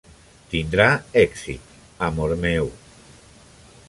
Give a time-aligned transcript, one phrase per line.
[0.53, 0.87] Tindrà
[1.23, 1.75] èxit,
[2.09, 2.73] amor meu.